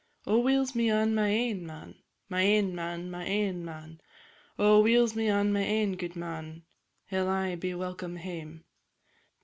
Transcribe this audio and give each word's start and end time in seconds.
"_Oh, 0.25 0.39
weel's 0.39 0.73
me 0.73 0.89
on 0.89 1.13
my 1.13 1.27
ain 1.27 1.63
man, 1.63 1.93
My 2.27 2.41
ain 2.41 2.73
man, 2.73 3.11
my 3.11 3.23
ain 3.23 3.63
man! 3.63 4.01
Oh, 4.57 4.81
weel's 4.81 5.15
me 5.15 5.29
on 5.29 5.53
my 5.53 5.61
ain 5.61 5.95
gudeman! 5.95 6.63
He 7.05 7.19
'll 7.19 7.29
aye 7.29 7.53
be 7.55 7.75
welcome 7.75 8.15
hame. 8.15 8.65